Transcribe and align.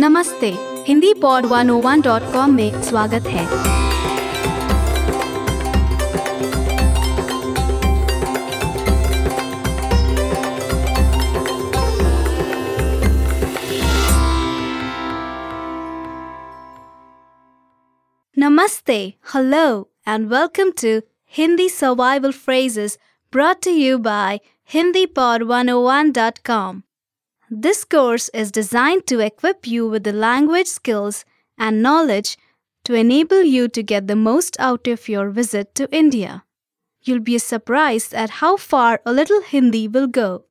नमस्ते 0.00 0.48
Hindi 0.86 1.12
pod 1.22 1.46
101.com 1.46 2.50
में 2.56 2.82
स्वागत 2.82 3.26
है 3.26 3.46
Namaste, 18.36 19.16
hello, 19.32 19.88
and 20.06 20.30
welcome 20.30 20.72
to 20.84 21.02
Hindi 21.24 21.68
Survival 21.68 22.30
Phrases 22.30 22.98
brought 23.32 23.60
to 23.62 23.70
you 23.70 23.98
by 23.98 24.38
HindiPod101.com. 24.72 26.84
This 27.50 27.82
course 27.84 28.28
is 28.34 28.52
designed 28.52 29.06
to 29.06 29.20
equip 29.20 29.66
you 29.66 29.88
with 29.88 30.04
the 30.04 30.12
language 30.12 30.66
skills 30.66 31.24
and 31.56 31.82
knowledge 31.82 32.36
to 32.84 32.92
enable 32.94 33.42
you 33.42 33.68
to 33.68 33.82
get 33.82 34.06
the 34.06 34.16
most 34.16 34.54
out 34.58 34.86
of 34.86 35.08
your 35.08 35.30
visit 35.30 35.74
to 35.76 35.88
India. 35.90 36.44
You'll 37.02 37.20
be 37.20 37.38
surprised 37.38 38.12
at 38.12 38.40
how 38.40 38.58
far 38.58 39.00
a 39.06 39.12
little 39.12 39.40
Hindi 39.40 39.88
will 39.88 40.08
go. 40.08 40.44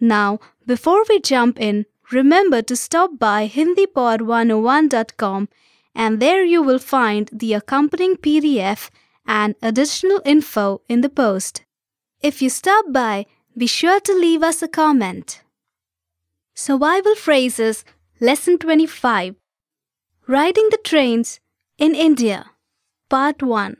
Now, 0.00 0.40
before 0.66 1.04
we 1.08 1.20
jump 1.20 1.60
in, 1.60 1.86
remember 2.10 2.60
to 2.62 2.74
stop 2.74 3.16
by 3.18 3.46
HindiPod101.com 3.48 5.48
and 5.94 6.20
there 6.20 6.42
you 6.42 6.60
will 6.60 6.80
find 6.80 7.30
the 7.32 7.54
accompanying 7.54 8.16
PDF 8.16 8.90
and 9.26 9.54
additional 9.62 10.20
info 10.24 10.82
in 10.88 11.02
the 11.02 11.08
post. 11.08 11.62
If 12.20 12.42
you 12.42 12.50
stop 12.50 12.86
by, 12.90 13.26
be 13.56 13.68
sure 13.68 14.00
to 14.00 14.12
leave 14.12 14.42
us 14.42 14.60
a 14.60 14.66
comment. 14.66 15.43
Survival 16.56 17.16
Phrases 17.16 17.84
Lesson 18.20 18.58
25 18.58 19.34
Riding 20.28 20.68
the 20.70 20.78
Trains 20.84 21.40
in 21.78 21.96
India 21.96 22.52
Part 23.10 23.42
1 23.42 23.76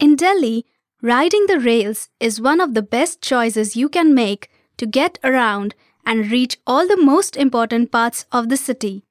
In 0.00 0.16
Delhi, 0.16 0.64
riding 1.02 1.44
the 1.48 1.60
rails 1.60 2.08
is 2.18 2.40
one 2.40 2.62
of 2.62 2.72
the 2.72 2.80
best 2.80 3.20
choices 3.20 3.76
you 3.76 3.90
can 3.90 4.14
make 4.14 4.48
to 4.78 4.86
get 4.86 5.18
around 5.22 5.74
and 6.06 6.30
reach 6.30 6.56
all 6.66 6.88
the 6.88 6.96
most 6.96 7.36
important 7.36 7.92
parts 7.92 8.24
of 8.32 8.48
the 8.48 8.56
city. 8.56 9.04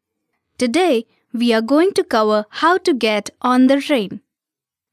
Today, 0.58 1.06
we 1.32 1.54
are 1.54 1.62
going 1.62 1.94
to 1.94 2.04
cover 2.04 2.48
how 2.50 2.80
to 2.80 2.96
get 2.96 3.30
on 3.44 3.68
the 3.68 3.80
train. 3.80 4.22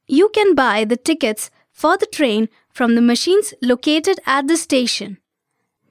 You 0.06 0.28
can 0.28 0.54
buy 0.54 0.84
the 0.84 0.98
tickets 0.98 1.50
for 1.70 1.96
the 1.96 2.04
train 2.04 2.50
from 2.68 2.96
the 2.96 3.00
machines 3.00 3.54
located 3.62 4.20
at 4.26 4.46
the 4.46 4.58
station. 4.58 5.21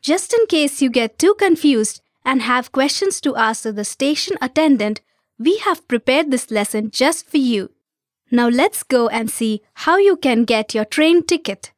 Just 0.00 0.32
in 0.32 0.46
case 0.46 0.80
you 0.80 0.90
get 0.90 1.18
too 1.18 1.34
confused 1.34 2.00
and 2.24 2.42
have 2.42 2.72
questions 2.72 3.20
to 3.20 3.36
ask 3.36 3.62
to 3.62 3.72
the 3.72 3.84
station 3.84 4.36
attendant, 4.40 5.00
we 5.38 5.58
have 5.58 5.88
prepared 5.88 6.30
this 6.30 6.50
lesson 6.50 6.90
just 6.90 7.28
for 7.28 7.38
you. 7.38 7.70
Now 8.30 8.48
let's 8.48 8.82
go 8.82 9.08
and 9.08 9.30
see 9.30 9.62
how 9.74 9.96
you 9.98 10.16
can 10.16 10.44
get 10.44 10.74
your 10.74 10.84
train 10.84 11.22
ticket. 11.24 11.72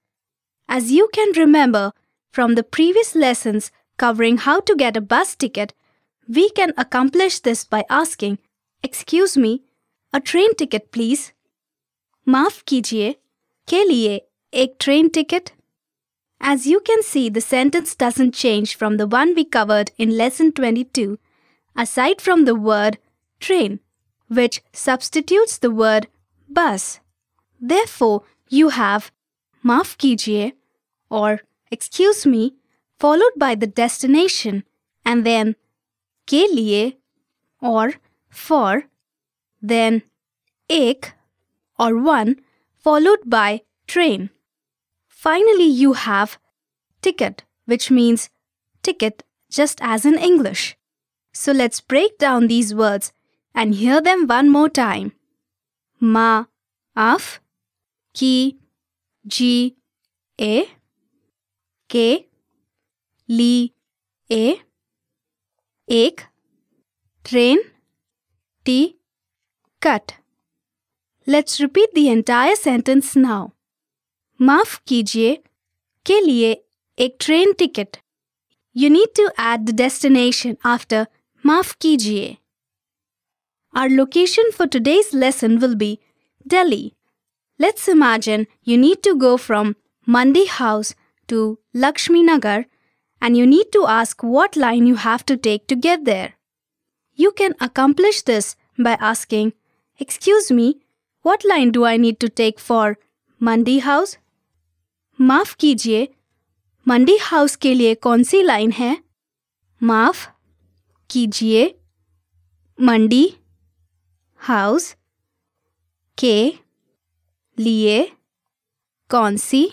As 0.68 0.92
you 0.92 1.08
can 1.12 1.32
remember 1.36 1.92
from 2.30 2.54
the 2.54 2.62
previous 2.62 3.14
lessons 3.14 3.70
covering 3.96 4.38
how 4.38 4.60
to 4.60 4.76
get 4.76 4.96
a 4.96 5.00
bus 5.00 5.34
ticket, 5.34 5.74
we 6.28 6.50
can 6.50 6.72
accomplish 6.76 7.40
this 7.40 7.64
by 7.64 7.84
asking, 7.90 8.38
Excuse 8.82 9.36
me, 9.36 9.62
a 10.12 10.20
train 10.20 10.54
ticket 10.54 10.92
please. 10.92 11.32
माफ 12.28 12.62
कीजिए 12.68 13.14
के 13.68 13.82
लिए 13.84 14.20
एक 14.52 14.76
train 14.84 15.08
ticket? 15.10 15.52
As 16.45 16.67
you 16.67 16.81
can 16.81 17.01
see, 17.03 17.29
the 17.29 17.39
sentence 17.39 17.95
doesn't 17.95 18.33
change 18.33 18.75
from 18.75 18.97
the 18.97 19.07
one 19.07 19.33
we 19.33 19.45
covered 19.45 19.91
in 19.97 20.17
lesson 20.17 20.51
22, 20.51 21.17
aside 21.73 22.19
from 22.19 22.43
the 22.43 22.53
word 22.53 22.97
train, 23.39 23.79
which 24.27 24.61
substitutes 24.73 25.57
the 25.57 25.71
word 25.71 26.07
bus. 26.49 26.99
Therefore, 27.61 28.23
you 28.49 28.69
have 28.69 29.09
maaf 29.63 29.95
kijiye 29.95 30.51
or 31.09 31.39
excuse 31.71 32.25
me 32.25 32.55
followed 32.99 33.35
by 33.37 33.55
the 33.55 33.71
destination 33.81 34.65
and 35.05 35.25
then 35.25 35.55
ke 36.27 36.43
liye 36.57 36.97
or 37.61 37.93
for, 38.29 38.83
then 39.61 40.01
ek 40.69 41.13
or 41.79 41.97
one 41.97 42.35
followed 42.77 43.29
by 43.29 43.61
train. 43.87 44.29
Finally, 45.23 45.63
you 45.63 45.93
have 45.93 46.37
ticket, 47.01 47.43
which 47.65 47.89
means 47.89 48.29
ticket 48.81 49.23
just 49.49 49.79
as 49.81 50.05
in 50.05 50.17
English. 50.17 50.75
So 51.33 51.53
let's 51.53 51.79
break 51.79 52.17
down 52.17 52.47
these 52.47 52.75
words 52.75 53.13
and 53.55 53.73
hear 53.73 54.01
them 54.01 54.27
one 54.27 54.49
more 54.49 54.67
time. 54.67 55.13
Ma, 56.01 56.43
af, 56.93 57.39
ki, 58.13 58.57
ji, 59.25 59.77
e, 60.37 60.65
ke, 61.87 62.25
li, 63.29 63.73
e, 64.29 64.59
ek, 65.87 66.27
train, 67.23 67.59
ti, 68.65 68.97
cut. 69.79 70.15
Let's 71.25 71.61
repeat 71.61 71.93
the 71.93 72.09
entire 72.09 72.55
sentence 72.57 73.15
now. 73.15 73.53
माफ 74.40 74.80
कीजिए 74.86 75.34
के 76.06 76.20
लिए 76.20 76.52
एक 76.98 77.16
train 77.20 77.52
ticket 77.58 77.96
you 78.76 78.90
need 78.90 79.14
to 79.16 79.28
add 79.52 79.60
the 79.60 79.74
destination 79.76 80.56
after 80.74 81.06
माफ 81.46 81.74
कीजिए 81.80 82.36
Our 83.78 83.90
location 83.90 84.48
for 84.50 84.66
today's 84.66 85.12
lesson 85.14 85.58
will 85.60 85.74
be 85.76 86.00
Delhi. 86.46 86.94
Let's 87.58 87.86
imagine 87.86 88.46
you 88.62 88.76
need 88.76 89.02
to 89.02 89.14
go 89.14 89.36
from 89.36 89.76
Mandi 90.06 90.46
House 90.46 90.94
to 91.28 91.58
Lakshmi 91.74 92.22
Nagar 92.22 92.64
and 93.20 93.36
you 93.36 93.46
need 93.46 93.70
to 93.72 93.86
ask 93.86 94.22
what 94.22 94.56
line 94.56 94.86
you 94.86 94.96
have 94.96 95.24
to 95.26 95.36
take 95.36 95.66
to 95.68 95.76
get 95.76 96.04
there. 96.04 96.34
You 97.14 97.32
can 97.32 97.54
accomplish 97.60 98.22
this 98.22 98.56
by 98.78 98.96
asking, 99.00 99.52
Excuse 99.98 100.50
me, 100.50 100.80
what 101.22 101.44
line 101.44 101.70
do 101.70 101.84
I 101.84 101.96
need 101.96 102.20
to 102.20 102.28
take 102.28 102.58
for 102.58 102.96
Mandi 103.38 103.80
House? 103.80 104.16
माफ़ 105.23 105.55
कीजिए। 105.59 106.07
मंडी 106.87 107.17
house 107.21 107.55
के 107.55 107.73
लिए 107.73 107.95
कौन 107.95 108.23
सी 108.23 108.43
line 108.43 108.71
है? 108.71 109.03
माफ़ 109.83 110.27
कीजिए। 111.09 111.79
मंडी 112.81 113.37
house 114.37 114.95
के 116.19 116.55
लिए 117.59 118.11
कौन 119.11 119.37
सी 119.37 119.71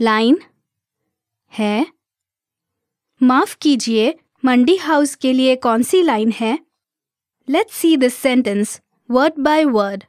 लाइन 0.00 0.38
है? 1.58 1.86
माफ़ 3.22 3.56
कीजिए, 3.60 4.18
मंडी 4.44 4.76
हाउस 4.76 5.14
के 5.14 5.32
लिए 5.32 5.56
कौन 5.56 5.82
सी 5.82 6.02
लाइन 6.02 6.32
है? 6.32 6.66
Let's 7.48 7.74
see 7.74 7.96
this 7.96 8.14
sentence 8.14 8.80
word 9.10 9.32
by 9.38 9.64
word 9.64 10.04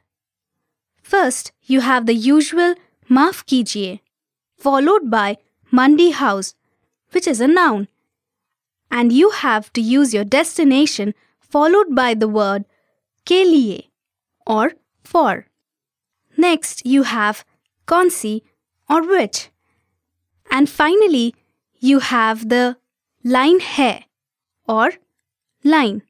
first 1.02 1.54
you 1.70 1.80
have 1.80 2.02
the 2.02 2.10
usual 2.10 2.76
माफ़ 3.12 3.44
कीजिए। 3.48 3.98
followed 4.57 5.09
by 5.09 5.37
Mandi 5.71 6.11
House, 6.11 6.55
which 7.11 7.27
is 7.27 7.41
a 7.41 7.47
noun. 7.47 7.87
And 8.89 9.11
you 9.11 9.29
have 9.31 9.71
to 9.73 9.81
use 9.81 10.13
your 10.13 10.23
destination 10.23 11.13
followed 11.39 11.95
by 11.95 12.13
the 12.13 12.27
word 12.27 12.65
ke 13.25 13.39
liye 13.53 13.89
or 14.45 14.73
for. 15.03 15.47
Next, 16.37 16.85
you 16.85 17.03
have 17.03 17.45
konsi 17.87 18.41
or 18.89 19.01
which. 19.01 19.49
And 20.51 20.69
finally, 20.69 21.35
you 21.79 21.99
have 21.99 22.49
the 22.49 22.77
line 23.23 23.59
hai 23.59 24.07
or 24.67 24.91
line. 25.63 26.03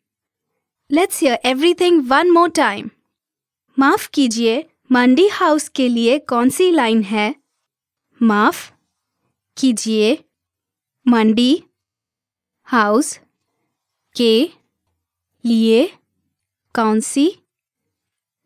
Let's 0.89 1.19
hear 1.19 1.37
everything 1.43 2.07
one 2.07 2.33
more 2.33 2.49
time. 2.49 2.91
माफ 3.79 4.07
कीजिए 4.13 4.63
मंडी 4.91 5.27
house 5.33 5.67
के 5.75 5.87
लिए 5.89 6.17
कौन 6.29 6.49
सी 6.49 6.69
line 6.71 7.01
है 7.03 7.33
माफ़ 8.22 8.72
कीजिए, 9.58 10.24
मंडी, 11.08 11.62
house, 12.64 13.20
के 14.16 14.50
लिए 15.44 15.86
कौन 16.76 17.00
सी 17.00 17.42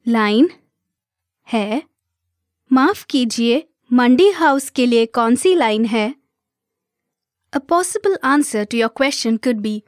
लाइन 0.08 0.50
है? 1.52 1.82
माफ़ 2.72 3.06
कीजिए, 3.06 3.68
मंडी 3.92 4.30
हाउस 4.30 4.70
के 4.70 4.86
लिए 4.86 5.06
कौन 5.06 5.36
सी 5.36 5.54
लाइन 5.54 5.84
है? 5.84 6.14
A 7.52 7.58
possible 7.58 8.18
answer 8.24 8.64
to 8.64 8.78
your 8.78 8.90
question 8.96 9.36
could 9.36 9.56
be 9.56 9.82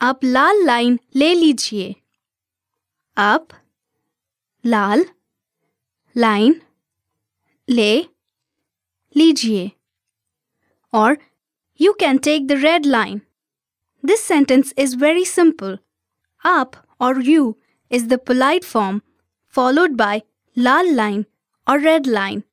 आप 0.00 0.20
लाल 0.24 0.64
लाइन 0.64 1.00
ले 1.16 1.34
लीजिए। 1.34 1.94
आप 3.18 3.48
लाल 4.66 5.06
लाइन 6.16 6.62
ले 7.68 8.11
लीजिए 9.17 9.71
or 10.93 11.17
you 11.75 11.93
can 11.99 12.19
take 12.19 12.47
the 12.47 12.57
red 12.57 12.85
line. 12.85 13.21
This 14.01 14.23
sentence 14.23 14.73
is 14.77 14.93
very 14.93 15.25
simple. 15.25 15.77
Up 16.43 16.77
or 16.99 17.19
you 17.19 17.57
is 17.89 18.07
the 18.07 18.17
polite 18.17 18.63
form, 18.63 19.01
followed 19.47 19.97
by 19.97 20.23
lal 20.55 20.91
line 20.93 21.25
or 21.67 21.79
red 21.79 22.07
line. 22.07 22.43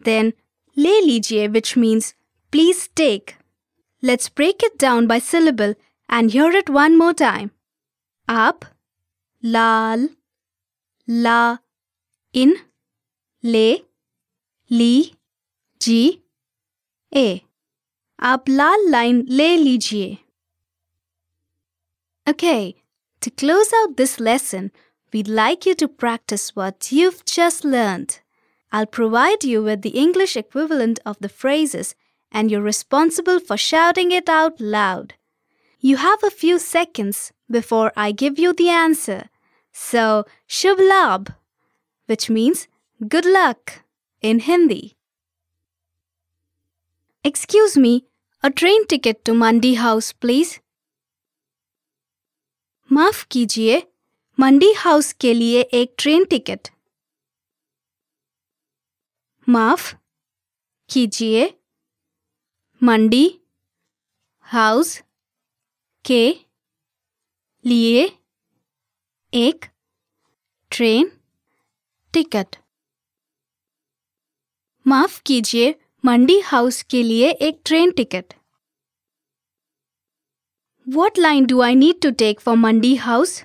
Then 0.00 0.32
le 0.76 0.94
lijiye, 1.08 1.52
which 1.52 1.76
means 1.76 2.14
please 2.50 2.88
take. 2.94 3.36
Let's 4.02 4.28
break 4.28 4.62
it 4.62 4.78
down 4.78 5.06
by 5.06 5.18
syllable 5.18 5.74
and 6.08 6.30
hear 6.30 6.50
it 6.50 6.68
one 6.68 6.98
more 6.98 7.14
time. 7.14 7.50
Up, 8.28 8.64
lal, 9.42 10.08
la, 11.06 11.58
in, 12.32 12.56
le, 13.42 13.78
li, 14.70 15.14
ji, 15.80 16.22
a. 17.14 17.40
आप 18.22 18.48
लाल 18.48 18.88
line 18.90 19.24
ले 19.28 19.56
लीजिए 19.56 20.18
Okay, 22.26 22.74
to 23.20 23.30
close 23.30 23.70
out 23.78 23.96
this 23.98 24.18
lesson, 24.18 24.70
we'd 25.12 25.28
like 25.28 25.66
you 25.66 25.74
to 25.74 25.86
practice 25.86 26.56
what 26.56 26.90
you've 26.90 27.22
just 27.26 27.64
learned. 27.64 28.20
I'll 28.72 28.86
provide 28.86 29.44
you 29.44 29.62
with 29.62 29.82
the 29.82 29.90
English 29.90 30.36
equivalent 30.36 31.00
of 31.04 31.18
the 31.20 31.28
phrases 31.28 31.94
and 32.32 32.50
you're 32.50 32.62
responsible 32.62 33.38
for 33.40 33.56
shouting 33.56 34.10
it 34.10 34.28
out 34.28 34.58
loud. 34.58 35.14
You 35.80 35.98
have 35.98 36.24
a 36.24 36.30
few 36.30 36.58
seconds 36.58 37.32
before 37.50 37.92
I 37.94 38.10
give 38.10 38.38
you 38.38 38.52
the 38.52 38.70
answer. 38.70 39.28
So, 39.70 40.24
Shubh 40.48 40.80
Labh, 40.80 41.34
which 42.06 42.30
means 42.30 42.66
good 43.06 43.26
luck 43.26 43.82
in 44.22 44.40
Hindi. 44.40 44.96
Excuse 47.25 47.77
me, 47.77 48.05
a 48.43 48.49
train 48.49 48.85
ticket 48.87 49.25
to 49.25 49.33
Mandi 49.33 49.73
House, 49.75 50.13
please. 50.13 50.59
माफ़ 52.89 53.25
कीजिए 53.31 53.81
मंडी 54.37 54.71
house 54.77 55.11
के 55.21 55.33
लिए 55.33 55.61
एक 55.79 55.93
train 55.99 56.23
ticket 56.29 56.67
माफ़ 59.47 59.93
कीजिए 60.89 61.43
मंडी 62.81 63.25
house 64.47 64.95
के 66.05 66.23
लिए 67.65 68.05
एक 69.33 69.65
ट्रेन 70.71 71.11
टिकट 72.13 72.55
माफ़ 74.85 75.21
कीजिए 75.25 75.73
मंडी 76.05 76.39
हाउस 76.39 76.83
के 76.83 77.03
लिए 77.03 77.31
एक 77.31 77.61
train 77.65 77.91
ticket. 77.91 78.33
What 80.89 81.13
line 81.19 81.47
do 81.51 81.57
I 81.61 81.73
need 81.75 81.97
to 82.05 82.11
take 82.21 82.39
for 82.41 82.55
Mandi 82.55 82.95
house 82.95 83.43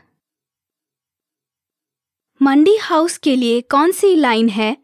Mandi 2.43 2.77
house 2.77 3.19
के 3.19 3.37
लिए 3.37 3.61
कौन 3.61 3.93
सी 3.93 4.15
लाइन 4.17 4.49
है? 4.49 4.77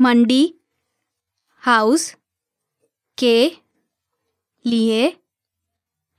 मंडी 0.00 0.54
हाउस 1.56 2.16
के 3.18 3.62
लिए 4.66 5.10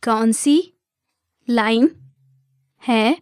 कौन 0.04 0.32
सी 0.32 0.74
लाइन 1.50 2.12
है? 2.88 3.22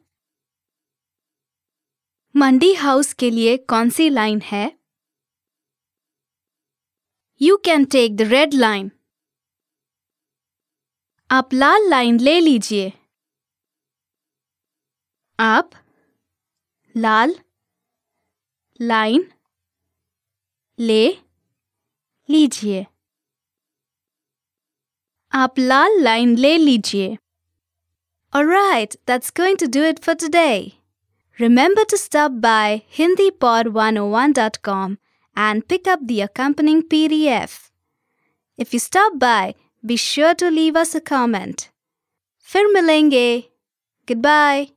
मंडी 2.36 2.74
हाउस 2.74 3.14
के 3.14 3.30
लिए 3.30 3.58
कौन 3.58 3.90
सी 3.90 4.10
लाइन 4.10 4.42
है? 4.42 4.87
You 7.43 7.57
can 7.57 7.85
take 7.85 8.17
the 8.17 8.23
red 8.33 8.55
line 8.55 8.91
आप 11.31 11.55
लाल 11.55 11.89
लाइन 11.89 12.21
ले 12.21 12.41
लीजिए 12.41 12.93
आप 15.39 15.71
लाल 16.97 17.39
लाइन 18.81 19.33
ले 20.79 21.19
लीजिए 22.29 22.87
आप 25.33 25.59
लाल 25.59 26.03
लाइन 26.03 26.37
ले 26.37 26.59
लीजिए 26.59 27.19
Alright, 28.33 28.97
that's 29.05 29.31
going 29.31 29.59
to 29.59 29.69
do 29.69 29.83
it 29.83 30.03
for 30.03 30.15
today. 30.15 30.79
Remember 31.39 31.85
to 31.85 31.99
stop 31.99 32.41
by 32.41 32.85
hindipod101.com 32.97 34.99
and 35.38 35.68
pick 35.68 35.88
up 35.88 36.00
the 36.02 36.22
accompanying 36.22 36.82
PDF. 36.82 37.70
If 38.58 38.74
you 38.74 38.80
stop 38.80 39.20
by, 39.20 39.54
be 39.86 39.96
sure 39.96 40.34
to 40.34 40.50
leave 40.50 40.76
us 40.76 40.96
a 40.96 41.00
comment. 41.00 41.70
Fir. 42.40 42.66
Goodbye. 44.08 44.77